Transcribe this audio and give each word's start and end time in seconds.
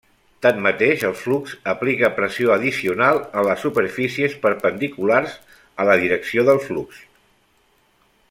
Tanmateix, 0.43 1.01
el 1.09 1.11
flux 1.23 1.51
aplica 1.73 2.09
pressió 2.15 2.53
addicional 2.55 3.21
en 3.41 3.45
les 3.49 3.61
superfícies 3.65 4.37
perpendiculars 4.47 5.37
a 5.85 5.87
la 5.91 5.99
direcció 6.07 6.47
del 6.49 6.63
flux. 6.71 7.05